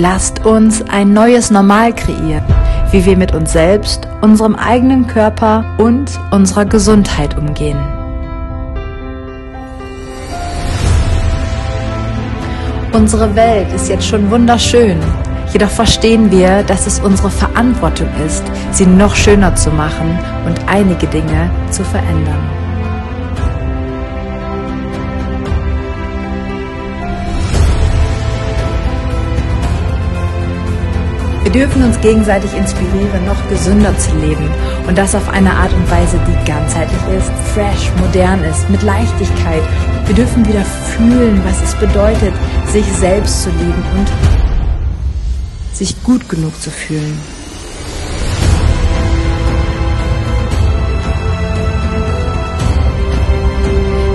[0.00, 2.44] Lasst uns ein neues Normal kreieren,
[2.92, 7.80] wie wir mit uns selbst, unserem eigenen Körper und unserer Gesundheit umgehen.
[12.92, 15.00] Unsere Welt ist jetzt schon wunderschön,
[15.52, 21.08] jedoch verstehen wir, dass es unsere Verantwortung ist, sie noch schöner zu machen und einige
[21.08, 22.67] Dinge zu verändern.
[31.48, 34.50] Wir dürfen uns gegenseitig inspirieren, noch gesünder zu leben
[34.86, 39.62] und das auf eine Art und Weise, die ganzheitlich ist, fresh, modern ist, mit Leichtigkeit.
[40.04, 42.34] Wir dürfen wieder fühlen, was es bedeutet,
[42.66, 44.06] sich selbst zu lieben und
[45.72, 47.18] sich gut genug zu fühlen.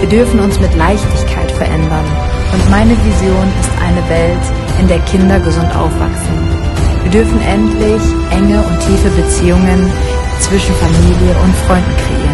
[0.00, 2.06] Wir dürfen uns mit Leichtigkeit verändern
[2.52, 4.42] und meine Vision ist eine Welt,
[4.80, 6.49] in der Kinder gesund aufwachsen
[7.12, 9.90] wir dürfen endlich enge und tiefe Beziehungen
[10.40, 12.29] zwischen Familie und Freunden kreieren.